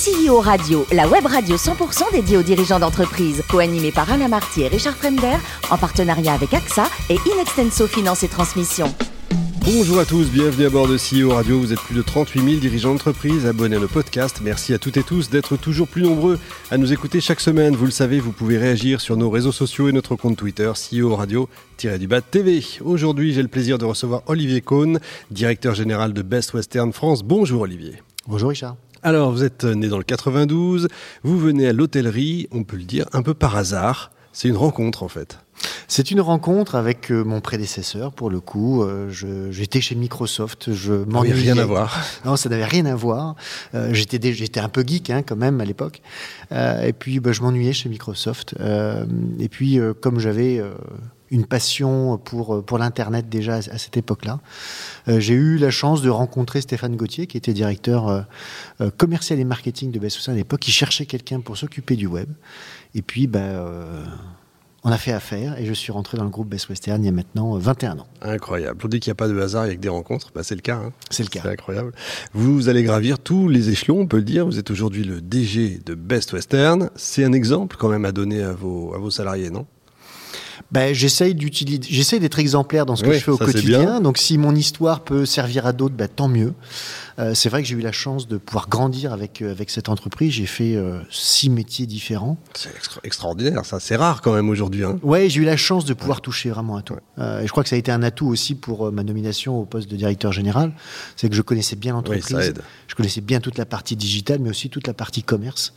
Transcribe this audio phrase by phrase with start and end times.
[0.00, 4.68] CEO Radio, la web radio 100% dédiée aux dirigeants d'entreprise, co-animée par Alain Marty et
[4.68, 5.36] Richard Fremder,
[5.70, 8.86] en partenariat avec AXA et Inextenso Finance et Transmission.
[9.62, 11.60] Bonjour à tous, bienvenue à bord de CEO Radio.
[11.60, 14.40] Vous êtes plus de 38 000 dirigeants d'entreprise abonnés à nos podcasts.
[14.42, 16.38] Merci à toutes et tous d'être toujours plus nombreux
[16.70, 17.76] à nous écouter chaque semaine.
[17.76, 21.14] Vous le savez, vous pouvez réagir sur nos réseaux sociaux et notre compte Twitter CEO
[21.14, 22.64] Radio-du-Bas TV.
[22.82, 24.98] Aujourd'hui, j'ai le plaisir de recevoir Olivier Cohn,
[25.30, 27.22] directeur général de Best Western France.
[27.22, 27.96] Bonjour Olivier.
[28.26, 28.76] Bonjour Richard.
[29.02, 30.88] Alors, vous êtes né dans le 92,
[31.22, 34.10] vous venez à l'hôtellerie, on peut le dire, un peu par hasard.
[34.32, 35.38] C'est une rencontre en fait.
[35.88, 38.82] C'est une rencontre avec euh, mon prédécesseur, pour le coup.
[38.82, 39.10] Euh,
[39.50, 40.72] j'étais chez Microsoft.
[40.72, 41.34] Je m'ennuyais.
[41.34, 41.98] rien à voir.
[42.24, 43.34] Non, ça n'avait rien à voir.
[43.74, 46.00] Euh, j'étais, j'étais un peu geek hein, quand même à l'époque.
[46.52, 48.54] et puis, bah, je m'ennuyais chez Microsoft.
[49.38, 50.62] et puis, comme j'avais
[51.30, 54.40] une passion pour, pour l'Internet déjà à cette époque-là.
[55.06, 58.26] j'ai eu la chance de rencontrer Stéphane Gauthier, qui était directeur
[58.96, 62.28] commercial et marketing de Best à l'époque, qui cherchait quelqu'un pour s'occuper du web.
[62.94, 63.64] Et puis, bah,
[64.82, 67.08] on a fait affaire et je suis rentré dans le groupe Best Western il y
[67.08, 68.06] a maintenant 21 euh, ans.
[68.22, 68.80] Incroyable.
[68.82, 70.30] On dit qu'il n'y a pas de hasard avec des rencontres.
[70.34, 70.76] Bah, c'est le cas.
[70.76, 70.92] Hein.
[71.10, 71.40] C'est le cas.
[71.42, 71.92] C'est incroyable.
[72.32, 74.46] Vous allez gravir tous les échelons, on peut le dire.
[74.46, 76.90] Vous êtes aujourd'hui le DG de Best Western.
[76.96, 79.66] C'est un exemple quand même à donner à vos, à vos salariés, non?
[80.72, 84.00] Ben, j'essaye d'utiliser, j'essaye d'être exemplaire dans ce que je fais au quotidien.
[84.00, 86.54] Donc, si mon histoire peut servir à d'autres, ben, tant mieux.
[87.20, 89.88] Euh, c'est vrai que j'ai eu la chance de pouvoir grandir avec, euh, avec cette
[89.88, 90.32] entreprise.
[90.32, 92.38] J'ai fait euh, six métiers différents.
[92.54, 92.70] C'est
[93.04, 93.78] extraordinaire, ça.
[93.78, 94.84] C'est rare quand même aujourd'hui.
[94.84, 94.98] Hein.
[95.02, 96.94] Ouais, j'ai eu la chance de pouvoir toucher vraiment à tout.
[97.18, 99.90] et je crois que ça a été un atout aussi pour ma nomination au poste
[99.90, 100.72] de directeur général.
[101.16, 102.54] C'est que je connaissais bien l'entreprise.
[102.86, 105.74] je connaissais bien toute la partie digitale, mais aussi toute la partie commerce.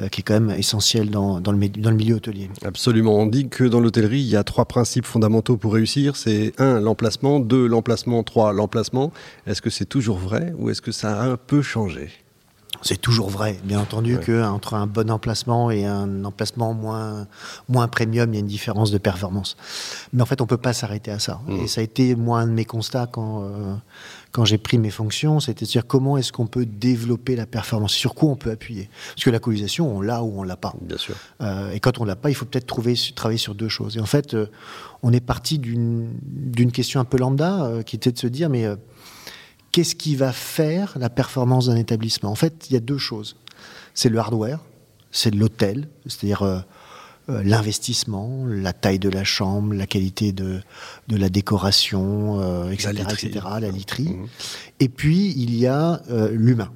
[0.00, 2.50] Euh, qui est quand même essentiel dans, dans, le, dans le milieu hôtelier.
[2.64, 3.16] Absolument.
[3.16, 6.16] On dit que dans l'hôtellerie, il y a trois principes fondamentaux pour réussir.
[6.16, 9.12] C'est un, l'emplacement, deux, l'emplacement, trois, l'emplacement.
[9.46, 12.10] Est-ce que c'est toujours vrai ou est-ce que ça a un peu changé?
[12.84, 17.26] C'est toujours vrai, bien entendu, qu'entre un bon emplacement et un emplacement moins,
[17.66, 19.56] moins premium, il y a une différence de performance.
[20.12, 21.40] Mais en fait, on ne peut pas s'arrêter à ça.
[21.46, 21.60] Mmh.
[21.60, 23.74] Et ça a été, moi, un de mes constats quand, euh,
[24.32, 27.92] quand j'ai pris mes fonctions, c'était de dire comment est-ce qu'on peut développer la performance,
[27.92, 28.90] sur quoi on peut appuyer.
[29.14, 30.74] Parce que la colonisation, on l'a ou on l'a pas.
[30.82, 31.14] Bien sûr.
[31.40, 33.96] Euh, et quand on l'a pas, il faut peut-être trouver, travailler sur deux choses.
[33.96, 34.50] Et en fait, euh,
[35.02, 38.66] on est parti d'une question un peu lambda, qui était de se dire, mais
[39.74, 42.30] qu'est-ce qui va faire la performance d'un établissement?
[42.30, 43.34] En fait, il y a deux choses.
[43.92, 44.60] C'est le hardware,
[45.10, 46.60] c'est l'hôtel, c'est-à-dire euh,
[47.42, 50.60] l'investissement, la taille de la chambre, la qualité de,
[51.08, 53.30] de la décoration, etc., euh, etc.,
[53.60, 54.10] la literie.
[54.10, 54.26] Mmh.
[54.78, 56.70] Et puis, il y a euh, l'humain.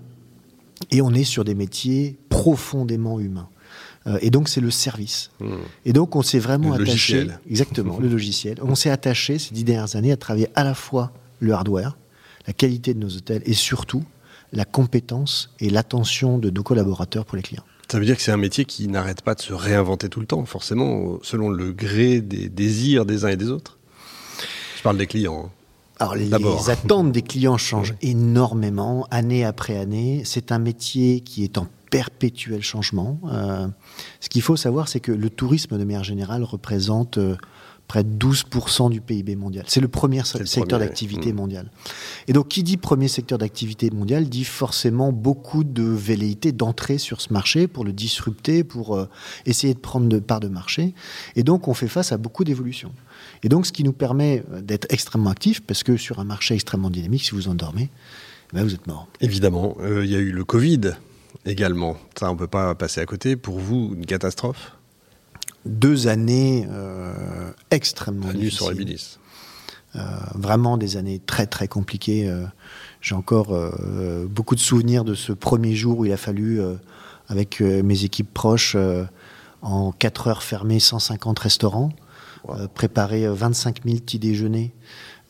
[0.91, 3.48] Et on est sur des métiers profondément humains.
[4.20, 5.30] et donc, c'est le service.
[5.38, 5.54] Mmh.
[5.84, 7.15] Et donc, on s'est vraiment le attaché.
[7.15, 7.41] Logiciel.
[7.48, 8.59] Exactement, le logiciel.
[8.62, 11.97] On s'est attaché ces dix dernières années à travailler à la fois le hardware,
[12.48, 14.03] la qualité de nos hôtels et surtout
[14.53, 17.62] la compétence et l'attention de nos collaborateurs pour les clients.
[17.92, 20.26] Ça veut dire que c'est un métier qui n'arrête pas de se réinventer tout le
[20.26, 23.78] temps, forcément, selon le gré des désirs des uns et des autres.
[24.78, 25.44] Je parle des clients.
[25.44, 25.50] Hein.
[25.98, 26.32] Alors, les
[26.70, 30.22] attentes des clients changent énormément, année après année.
[30.25, 33.20] C'est un métier qui est en perpétuel changement.
[33.30, 33.69] Euh,
[34.20, 37.36] ce qu'il faut savoir, c'est que le tourisme, de manière générale, représente euh,
[37.88, 39.65] près de 12% du PIB mondial.
[39.66, 41.37] C'est le premier secteur d'activité mmh.
[41.37, 41.71] mondial.
[42.28, 47.22] Et donc, qui dit premier secteur d'activité mondial dit forcément beaucoup de velléité d'entrer sur
[47.22, 49.09] ce marché pour le disrupter, pour euh,
[49.47, 50.94] essayer de prendre de part de marché.
[51.34, 52.93] Et donc, on fait face à beaucoup d'évolutions.
[53.43, 56.54] Et donc, ce qui nous permet euh, d'être extrêmement actifs, parce que sur un marché
[56.54, 57.88] extrêmement dynamique, si vous endormez,
[58.53, 59.09] ben vous êtes mort.
[59.21, 60.93] Évidemment, euh, il y a eu le Covid
[61.47, 61.97] également.
[62.19, 63.37] Ça, on ne peut pas passer à côté.
[63.37, 64.78] Pour vous, une catastrophe?
[65.67, 68.99] Deux années euh, extrêmement difficiles.
[68.99, 69.19] sur
[69.97, 70.01] euh,
[70.35, 72.29] vraiment des années très très compliquées.
[72.29, 72.45] Euh,
[73.01, 73.57] j'ai encore
[74.29, 76.61] beaucoup de souvenirs de ce premier jour où il a fallu,
[77.29, 78.77] avec mes équipes proches,
[79.63, 81.93] en 4 heures fermer 150 restaurants,
[82.75, 84.73] préparer 25 000 petits déjeuners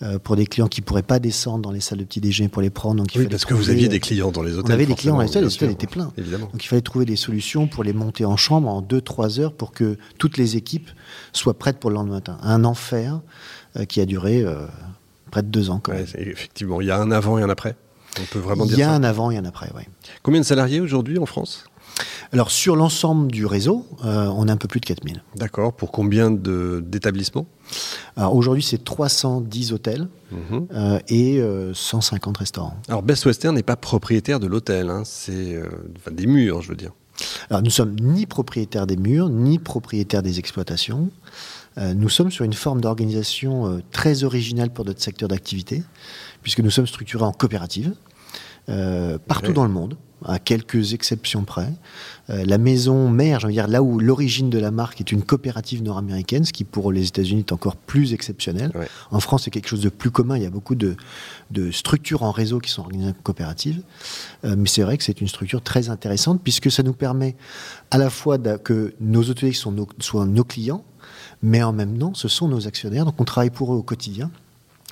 [0.02, 2.48] euh, pour des clients qui ne pourraient pas descendre dans les salles de petit déjeuner
[2.48, 2.96] pour les prendre.
[3.02, 4.70] Donc, oui, parce que vous aviez des clients dans les hôtels.
[4.70, 6.12] On avait des clients dans les hôtels, les hôtels étaient pleins.
[6.16, 6.46] Évidemment.
[6.52, 9.72] Donc il fallait trouver des solutions pour les monter en chambre en 2-3 heures pour
[9.72, 10.88] que toutes les équipes
[11.32, 12.38] soient prêtes pour le lendemain matin.
[12.42, 13.20] Un enfer
[13.76, 14.66] euh, qui a duré euh,
[15.30, 15.80] près de deux ans.
[15.80, 17.76] Quand Effectivement, il y a un avant et un après.
[18.20, 18.76] On peut vraiment dire ça.
[18.76, 19.82] Il y a un avant et un après, oui.
[20.22, 21.64] Combien de salariés aujourd'hui en France?
[22.32, 25.22] Alors sur l'ensemble du réseau, euh, on a un peu plus de 4000.
[25.36, 25.72] D'accord.
[25.72, 27.46] Pour combien d'établissements?
[28.16, 30.08] Alors aujourd'hui, c'est 310 hôtels
[30.72, 31.42] euh, et
[31.72, 32.76] 150 euh, restaurants.
[32.88, 35.02] Alors Best Western n'est pas propriétaire de l'hôtel, hein.
[35.04, 35.60] c'est
[36.10, 36.92] des murs, je veux dire.
[37.50, 41.10] Alors nous sommes ni propriétaires des murs, ni propriétaires des exploitations.
[41.76, 45.82] nous sommes sur une forme d'organisation très originale pour notre secteur d'activité,
[46.42, 47.94] puisque nous sommes structurés en coopérative.
[49.26, 49.96] partout dans le monde.
[50.24, 51.72] À quelques exceptions près.
[52.30, 55.82] Euh, la maison mère, je dire, là où l'origine de la marque est une coopérative
[55.82, 58.72] nord-américaine, ce qui pour les États-Unis est encore plus exceptionnel.
[59.10, 60.36] En France, c'est quelque chose de plus commun.
[60.36, 60.96] Il y a beaucoup de,
[61.70, 63.82] structures en réseau qui sont organisées en coopérative.
[64.44, 67.36] Euh, mais c'est vrai que c'est une structure très intéressante puisque ça nous permet
[67.90, 70.84] à la fois que nos hôteliers soient nos clients,
[71.42, 73.04] mais en même temps, ce sont nos actionnaires.
[73.04, 74.30] Donc on travaille pour eux au quotidien.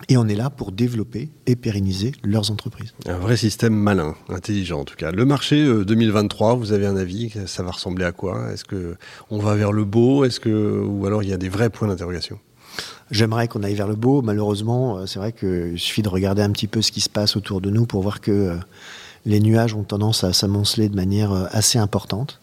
[0.08, 2.92] Et on est là pour développer et pérenniser leurs entreprises.
[3.06, 5.10] Un vrai système malin, intelligent en tout cas.
[5.10, 8.52] Le marché 2023, euh, vous avez un avis Ça va ressembler à quoi?
[8.52, 8.96] Est-ce que
[9.30, 10.24] on va vers le beau?
[10.24, 12.38] Est-ce que ou alors il y a des vrais points d'interrogation?
[13.10, 14.20] J'aimerais qu'on aille vers le beau.
[14.20, 17.34] Malheureusement, euh, c'est vrai qu'il suffit de regarder un petit peu ce qui se passe
[17.34, 18.56] autour de nous pour voir que euh,
[19.24, 22.40] les nuages ont tendance à s'amonceler de manière assez importante.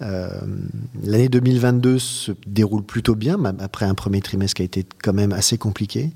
[0.00, 5.32] L'année 2022 se déroule plutôt bien, après un premier trimestre qui a été quand même
[5.32, 6.10] assez compliqué.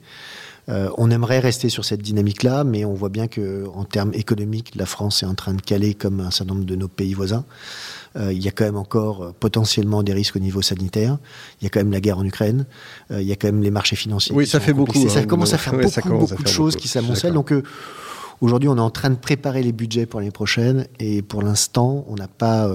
[0.69, 4.73] Euh, on aimerait rester sur cette dynamique-là, mais on voit bien que en termes économiques,
[4.77, 7.45] la France est en train de caler comme un certain nombre de nos pays voisins.
[8.17, 11.19] Euh, il y a quand même encore euh, potentiellement des risques au niveau sanitaire.
[11.61, 12.67] Il y a quand même la guerre en Ukraine.
[13.11, 14.35] il y a quand même les marchés financiers.
[14.35, 15.09] Oui, ça fait beaucoup.
[15.09, 15.73] Ça hein, commence à faire
[16.09, 17.35] beaucoup, de choses qui s'amoncellent.
[17.35, 17.53] Donc
[18.41, 22.05] aujourd'hui, on est en train de préparer les budgets pour l'année prochaine, et pour l'instant,
[22.09, 22.71] on n'a pas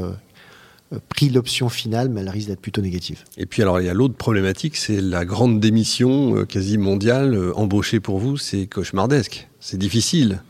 [1.09, 3.23] pris l'option finale, mais elle risque d'être plutôt négative.
[3.37, 7.33] Et puis alors il y a l'autre problématique, c'est la grande démission euh, quasi mondiale
[7.33, 10.41] euh, embauchée pour vous, c'est cauchemardesque, c'est difficile.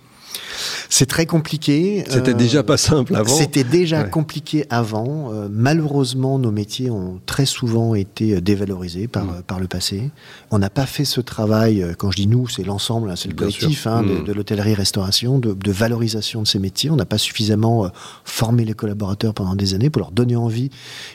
[0.89, 2.03] C'est très compliqué.
[2.09, 3.33] C'était déjà pas simple avant.
[3.33, 5.31] C'était déjà compliqué avant.
[5.31, 9.29] Euh, malheureusement, nos métiers ont très souvent été euh, dévalorisés par, mm.
[9.29, 10.09] euh, par le passé.
[10.51, 13.35] On n'a pas fait ce travail, quand je dis nous, c'est l'ensemble, hein, c'est le
[13.35, 14.24] collectif hein, de, mm.
[14.24, 16.89] de l'hôtellerie-restauration, de, de, valorisation de ces métiers.
[16.89, 17.89] On n'a pas suffisamment
[18.23, 20.69] formé les collaborateurs pendant des années pour leur donner envie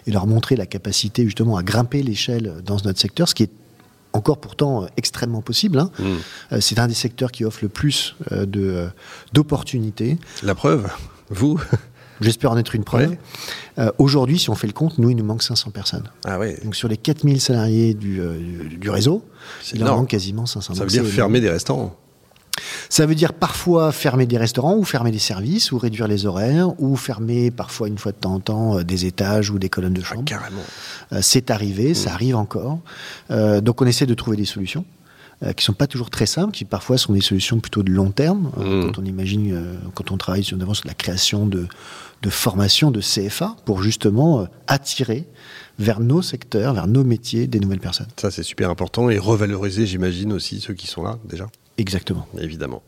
[0.07, 3.51] et leur montrer la capacité justement à grimper l'échelle dans notre secteur, ce qui est
[4.13, 5.79] encore pourtant euh, extrêmement possible.
[5.79, 5.91] Hein.
[5.99, 6.17] Hmm.
[6.53, 8.89] Euh, c'est un des secteurs qui offre le plus euh, de,
[9.33, 10.19] d'opportunités.
[10.43, 10.89] La preuve,
[11.31, 11.61] vous
[12.21, 13.17] J'espère en être une preuve.
[13.99, 16.09] aujourd'hui, si on fait le compte, nous, il nous manque 500 personnes.
[16.25, 18.21] Ah Donc sur les 4000 salariés du,
[18.79, 19.25] du, réseau,
[19.75, 20.75] il en manque quasiment 500.
[20.75, 21.97] Ça veut dire fermer des restaurants
[22.89, 26.81] ça veut dire parfois fermer des restaurants ou fermer des services ou réduire les horaires
[26.81, 29.95] ou fermer parfois une fois de temps en temps euh, des étages ou des colonnes
[29.95, 30.25] de ah, chambre.
[30.25, 30.63] carrément.
[31.13, 32.15] Euh, c'est arrivé, ça mmh.
[32.15, 32.79] arrive encore.
[33.31, 34.85] Euh, donc on essaie de trouver des solutions
[35.57, 38.53] qui sont pas toujours très simples, qui parfois sont des solutions plutôt de long terme.
[38.57, 38.87] Mmh.
[38.87, 41.67] Quand on imagine, quand on travaille sur, sur la création de,
[42.23, 45.27] de formation de CFA pour justement attirer
[45.81, 48.07] vers nos secteurs, vers nos métiers, des nouvelles personnes.
[48.21, 51.49] Ça, c'est super important et revaloriser, j'imagine, aussi ceux qui sont là déjà.
[51.83, 52.29] Exactement.
[52.39, 52.81] Évidemment.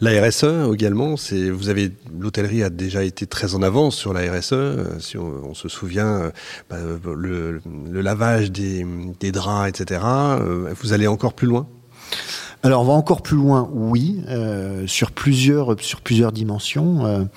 [0.00, 4.20] La RSE également, c'est vous avez l'hôtellerie a déjà été très en avance sur la
[4.20, 4.52] RSE.
[4.52, 6.30] Euh, si on, se souvient, euh,
[6.70, 6.76] bah,
[7.16, 7.60] le,
[8.00, 8.84] lavage des,
[9.32, 10.00] draps, etc.
[10.04, 11.66] Euh, vous allez encore plus loin?
[12.66, 14.22] Alors on va encore plus loin, oui,
[14.86, 17.28] sur plusieurs sur plusieurs dimensions.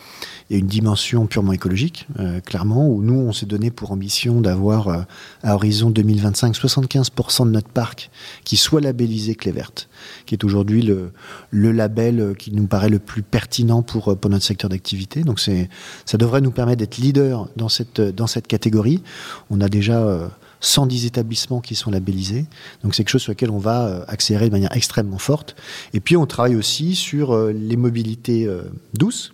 [0.50, 3.92] Il y a une dimension purement écologique, euh, clairement, où nous, on s'est donné pour
[3.92, 5.02] ambition d'avoir, euh,
[5.44, 8.10] à horizon 2025, 75% de notre parc
[8.46, 9.90] qui soit labellisé clé verte,
[10.26, 11.12] qui est aujourd'hui le,
[11.52, 15.22] le label qui nous paraît le plus pertinent pour, pour notre secteur d'activité.
[15.22, 19.04] Donc ça devrait nous permettre d'être leader dans cette, dans cette catégorie.
[19.52, 20.32] On a déjà...
[20.62, 22.46] Euh, 110 établissements qui sont labellisés.
[22.84, 25.56] Donc c'est quelque chose sur lequel on va euh, accélérer de manière extrêmement forte.
[25.94, 28.64] Et puis on travaille aussi sur euh, les mobilités euh,
[28.94, 29.34] douces.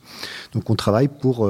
[0.53, 1.49] Donc on travaille pour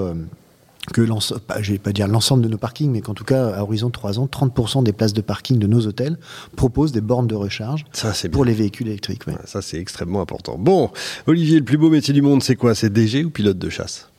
[0.94, 3.62] que l'ensemble, je vais pas dire l'ensemble de nos parkings, mais qu'en tout cas, à
[3.62, 6.18] horizon de 3 ans, 30% des places de parking de nos hôtels
[6.56, 7.86] proposent des bornes de recharge
[8.32, 9.24] pour les véhicules électriques.
[9.46, 10.58] Ça, c'est extrêmement important.
[10.58, 10.92] Bon,
[11.28, 12.76] Olivier, le plus beau métier du monde, c'est quoi?
[12.76, 14.10] C'est DG ou pilote de chasse?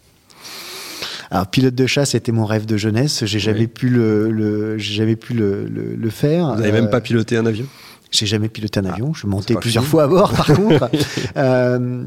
[1.31, 3.25] Alors, pilote de chasse, c'était mon rêve de jeunesse.
[3.25, 6.55] J'ai jamais pu le, jamais pu le, le, faire.
[6.55, 7.67] Vous n'avez même pas piloté un avion?
[8.11, 9.13] J'ai jamais piloté un avion.
[9.15, 10.91] je montais plusieurs fois à bord, par contre.
[11.37, 12.05] Euh,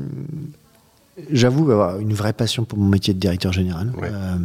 [1.32, 3.92] j'avoue avoir une vraie passion pour mon métier de directeur général.
[4.02, 4.38] Euh,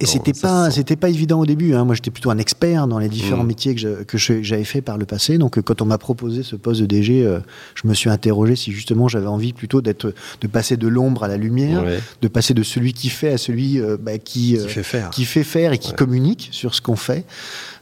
[0.00, 1.74] et c'était pas, c'était pas évident au début.
[1.74, 1.84] Hein.
[1.84, 3.46] Moi, j'étais plutôt un expert dans les différents mmh.
[3.46, 5.38] métiers que j'avais fait par le passé.
[5.38, 7.40] Donc, quand on m'a proposé ce poste de DG, euh,
[7.74, 11.28] je me suis interrogé si justement j'avais envie plutôt d'être, de passer de l'ombre à
[11.28, 11.82] la lumière,
[12.20, 15.10] de passer de celui qui fait à celui euh, bah, qui, qui, fait faire.
[15.10, 17.24] qui fait faire et qui communique sur ce qu'on fait.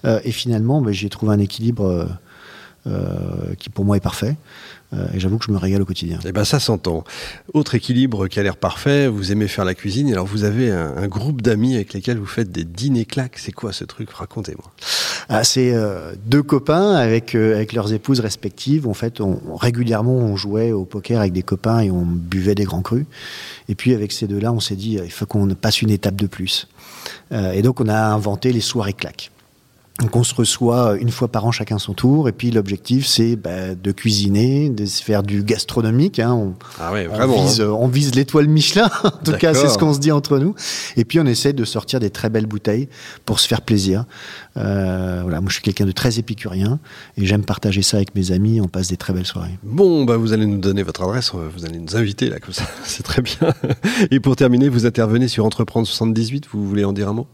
[0.04, 2.08] Euh, et finalement, bah, j'ai trouvé un équilibre
[3.58, 4.36] qui pour moi est parfait.
[4.94, 6.18] Euh, et j'avoue que je me régale au quotidien.
[6.24, 7.04] Eh ben ça s'entend.
[7.54, 11.06] Autre équilibre qui a l'air parfait, vous aimez faire la cuisine, alors vous avez un,
[11.06, 13.38] groupe d'amis avec lesquels vous faites des dîners claques.
[13.38, 14.10] C'est quoi ce truc?
[14.10, 14.70] Racontez-moi.
[15.28, 18.86] Ah, c'est euh, deux copains avec, euh, avec leurs épouses respectives.
[18.86, 22.64] En fait, on, régulièrement, on jouait au poker avec des copains et on buvait des
[22.64, 23.06] grands crus.
[23.68, 26.26] Et puis avec ces deux-là, on s'est dit, il faut qu'on passe une étape de
[26.26, 26.68] plus.
[27.32, 29.30] et donc, on a inventé les soirées claques.
[30.00, 33.36] Donc on se reçoit une fois par an chacun son tour et puis l'objectif c'est
[33.36, 36.18] bah, de cuisiner, de faire du gastronomique.
[36.18, 36.32] Hein.
[36.32, 37.76] On, ah ouais, vraiment, on, vise, hein.
[37.78, 40.54] on vise l'étoile Michelin, en tout cas c'est ce qu'on se dit entre nous.
[40.96, 42.88] Et puis on essaie de sortir des très belles bouteilles
[43.26, 44.06] pour se faire plaisir.
[44.56, 46.80] Euh, voilà, moi je suis quelqu'un de très épicurien
[47.18, 48.62] et j'aime partager ça avec mes amis.
[48.62, 49.58] On passe des très belles soirées.
[49.62, 52.64] Bon, bah vous allez nous donner votre adresse, vous allez nous inviter là comme ça,
[52.84, 53.36] c'est très bien.
[54.10, 56.46] Et pour terminer, vous intervenez sur Entreprendre 78.
[56.50, 57.26] Vous voulez en dire un mot?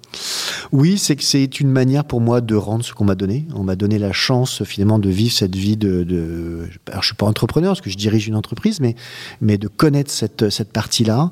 [0.72, 3.46] Oui, c'est que c'est une manière pour moi de rendre ce qu'on m'a donné.
[3.54, 6.68] On m'a donné la chance finalement de vivre cette vie de.
[6.88, 8.94] alors, je suis pas entrepreneur parce que je dirige une entreprise, mais
[9.40, 11.30] mais de connaître cette cette partie-là.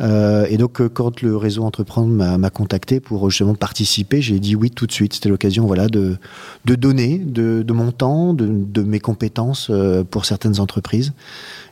[0.00, 4.54] Euh, et donc euh, quand le réseau Entreprendre m'a contacté pour justement participer, j'ai dit
[4.54, 5.14] oui tout de suite.
[5.14, 6.18] C'était l'occasion voilà de
[6.64, 11.12] de donner de, mon temps, de, mes compétences euh, pour certaines entreprises.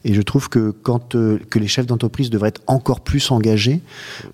[0.04, 3.80] Et je trouve que quand euh, que les chefs d'entreprise devraient être encore plus engagés,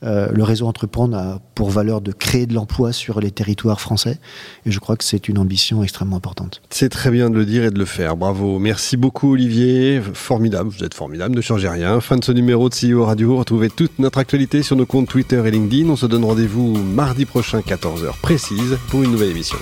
[0.02, 4.18] euh, le réseau Entreprendre a pour valeur de créer de l'emploi sur les territoires français.
[4.66, 6.60] Et je crois que c'est une ambition extrêmement importante.
[6.70, 8.16] C'est très bien de le dire et de le faire.
[8.16, 8.58] Bravo.
[8.58, 10.00] Merci beaucoup Olivier.
[10.12, 10.68] Formidable.
[10.68, 11.34] Vous êtes formidable.
[11.34, 12.00] Ne changez rien.
[12.00, 13.36] Fin de ce numéro de CEO Radio.
[13.36, 15.88] Retrouvez toute notre actualité sur nos comptes Twitter et LinkedIn.
[15.88, 19.58] On se donne rendez-vous mardi prochain 14h précise pour une nouvelle émission.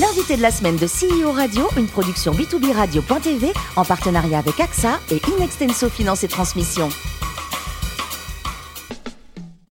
[0.00, 4.98] L'invité de la semaine de CEO Radio, une production B2B Radio.tv en partenariat avec AXA
[5.10, 6.88] et Inextenso Finance et Transmission.